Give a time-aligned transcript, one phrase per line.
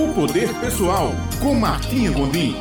[0.00, 1.10] O Poder Pessoal,
[1.42, 2.54] com Martinha Gondim.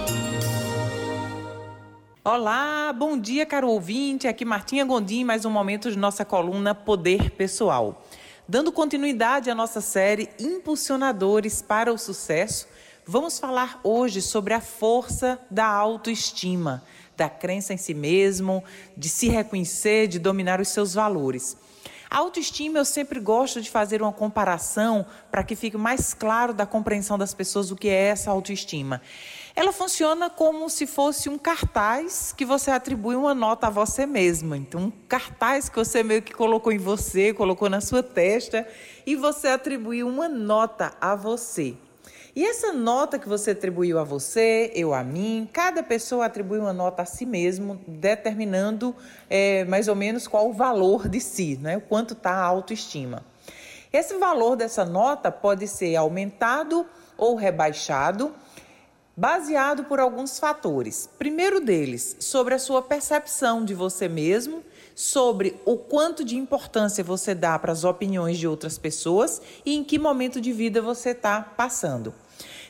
[2.22, 4.28] Olá, bom dia, caro ouvinte.
[4.28, 8.06] Aqui Martinha Gondim, mais um momento de nossa coluna Poder Pessoal.
[8.46, 12.68] Dando continuidade à nossa série Impulsionadores para o Sucesso,
[13.08, 16.84] vamos falar hoje sobre a força da autoestima,
[17.16, 18.62] da crença em si mesmo,
[18.98, 21.56] de se reconhecer, de dominar os seus valores.
[22.12, 26.66] A autoestima, eu sempre gosto de fazer uma comparação para que fique mais claro da
[26.66, 29.00] compreensão das pessoas o que é essa autoestima.
[29.56, 34.58] Ela funciona como se fosse um cartaz que você atribui uma nota a você mesma.
[34.58, 38.68] Então, um cartaz que você meio que colocou em você, colocou na sua testa
[39.06, 41.78] e você atribuiu uma nota a você.
[42.36, 46.72] E essa nota que você atribuiu a você, eu a mim, cada pessoa atribui uma
[46.72, 48.96] nota a si mesmo, determinando
[49.30, 51.78] é, mais ou menos qual o valor de si, né?
[51.78, 53.26] o quanto está a autoestima.
[53.92, 56.86] Esse valor dessa nota pode ser aumentado
[57.18, 58.32] ou rebaixado,
[59.18, 61.10] baseado por alguns fatores.
[61.18, 64.64] Primeiro deles, sobre a sua percepção de você mesmo
[65.00, 69.82] sobre o quanto de importância você dá para as opiniões de outras pessoas e em
[69.82, 72.14] que momento de vida você está passando.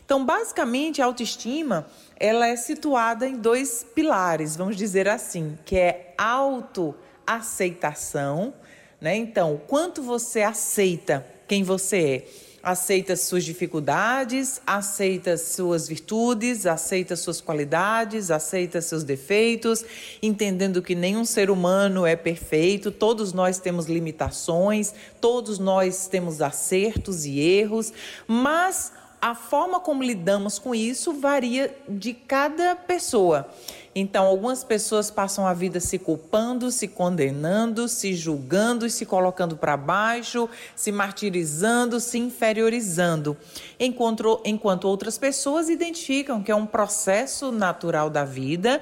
[0.09, 1.85] Então, basicamente, a autoestima
[2.19, 8.51] ela é situada em dois pilares, vamos dizer assim, que é autoaceitação,
[8.99, 9.15] né?
[9.15, 12.25] Então, quanto você aceita quem você é
[12.61, 19.85] aceita suas dificuldades, aceita suas virtudes, aceita suas qualidades, aceita seus defeitos,
[20.21, 27.25] entendendo que nenhum ser humano é perfeito, todos nós temos limitações, todos nós temos acertos
[27.25, 27.93] e erros,
[28.27, 28.91] mas
[29.21, 33.49] a forma como lidamos com isso varia de cada pessoa.
[33.93, 39.57] Então, algumas pessoas passam a vida se culpando, se condenando, se julgando e se colocando
[39.57, 43.35] para baixo, se martirizando, se inferiorizando.
[43.79, 48.79] Enquanto, enquanto outras pessoas identificam que é um processo natural da vida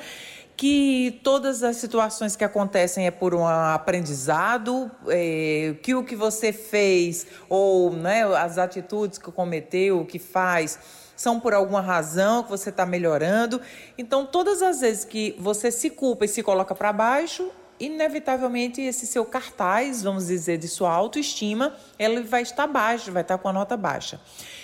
[0.57, 6.51] que todas as situações que acontecem é por um aprendizado, é, que o que você
[6.51, 10.79] fez ou né, as atitudes que cometeu, que faz,
[11.15, 13.61] são por alguma razão que você está melhorando.
[13.99, 19.05] Então, todas as vezes que você se culpa e se coloca para baixo, inevitavelmente esse
[19.05, 23.53] seu cartaz, vamos dizer, de sua autoestima, ele vai estar baixo, vai estar com a
[23.53, 24.19] nota baixa.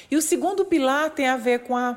[0.10, 1.96] E o segundo pilar tem a ver com a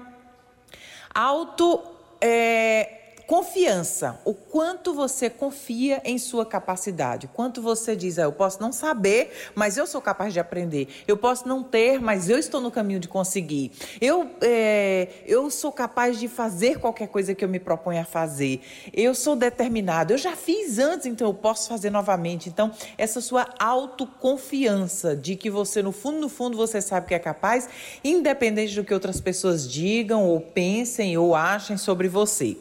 [1.14, 1.82] auto
[2.20, 8.60] é, confiança, o quanto você confia em sua capacidade, quanto você diz, ah, eu posso
[8.60, 12.60] não saber, mas eu sou capaz de aprender, eu posso não ter, mas eu estou
[12.60, 17.48] no caminho de conseguir, eu, é, eu sou capaz de fazer qualquer coisa que eu
[17.48, 18.60] me proponha a fazer,
[18.92, 22.48] eu sou determinado, eu já fiz antes, então eu posso fazer novamente.
[22.48, 27.18] Então, essa sua autoconfiança de que você, no fundo, no fundo, você sabe que é
[27.18, 27.68] capaz,
[28.04, 32.56] independente do que outras pessoas digam ou pensem ou achem sobre você.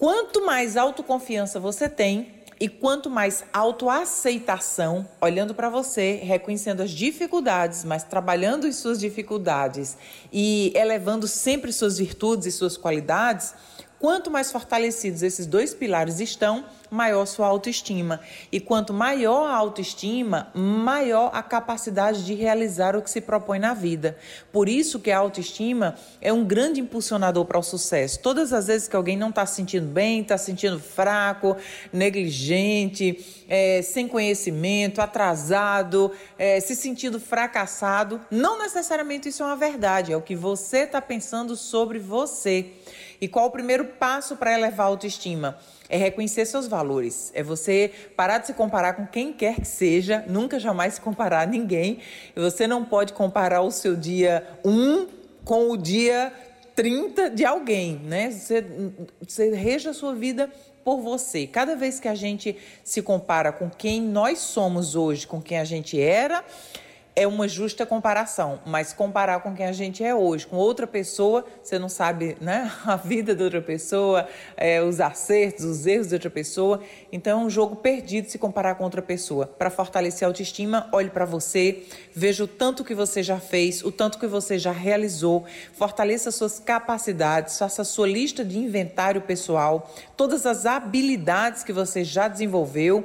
[0.00, 7.84] Quanto mais autoconfiança você tem e quanto mais autoaceitação, olhando para você, reconhecendo as dificuldades,
[7.84, 9.98] mas trabalhando em suas dificuldades
[10.32, 13.54] e elevando sempre suas virtudes e suas qualidades,
[14.00, 18.18] Quanto mais fortalecidos esses dois pilares estão, maior sua autoestima.
[18.50, 23.74] E quanto maior a autoestima, maior a capacidade de realizar o que se propõe na
[23.74, 24.16] vida.
[24.50, 28.20] Por isso que a autoestima é um grande impulsionador para o sucesso.
[28.20, 31.54] Todas as vezes que alguém não está se sentindo bem, está se sentindo fraco,
[31.92, 40.10] negligente, é, sem conhecimento, atrasado, é, se sentindo fracassado, não necessariamente isso é uma verdade,
[40.10, 42.72] é o que você está pensando sobre você.
[43.20, 45.58] E qual o primeiro passo para elevar a autoestima?
[45.88, 47.30] É reconhecer seus valores.
[47.34, 51.42] É você parar de se comparar com quem quer que seja, nunca jamais se comparar
[51.42, 51.98] a ninguém.
[52.34, 55.06] Você não pode comparar o seu dia 1
[55.44, 56.32] com o dia
[56.74, 58.30] 30 de alguém, né?
[58.30, 58.64] Você,
[59.20, 60.50] você reja a sua vida
[60.82, 61.46] por você.
[61.46, 65.64] Cada vez que a gente se compara com quem nós somos hoje, com quem a
[65.64, 66.42] gente era,
[67.14, 71.44] é uma justa comparação, mas comparar com quem a gente é hoje, com outra pessoa,
[71.62, 76.14] você não sabe né, a vida de outra pessoa, é, os acertos, os erros de
[76.14, 76.80] outra pessoa.
[77.12, 79.46] Então é um jogo perdido se comparar com outra pessoa.
[79.46, 81.82] Para fortalecer a autoestima, olhe para você,
[82.14, 86.58] veja o tanto que você já fez, o tanto que você já realizou, fortaleça suas
[86.58, 93.04] capacidades, faça sua lista de inventário pessoal, todas as habilidades que você já desenvolveu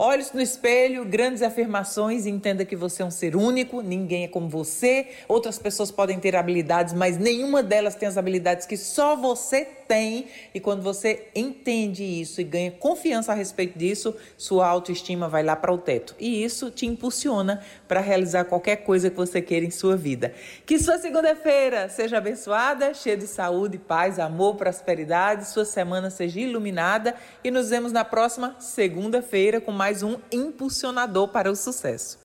[0.00, 4.28] Olhe-se no espelho, grandes afirmações e entenda que você é um ser único, ninguém é
[4.28, 5.08] como você.
[5.26, 10.26] Outras pessoas podem ter habilidades, mas nenhuma delas tem as habilidades que só você tem.
[10.54, 15.56] E quando você entende isso e ganha confiança a respeito disso, sua autoestima vai lá
[15.56, 16.14] para o teto.
[16.20, 20.32] E isso te impulsiona para realizar qualquer coisa que você queira em sua vida.
[20.64, 27.16] Que sua segunda-feira seja abençoada, cheia de saúde, paz, amor, prosperidade, sua semana seja iluminada
[27.42, 32.14] e nos vemos na próxima segunda-feira com mais um impulsionador para o sucesso.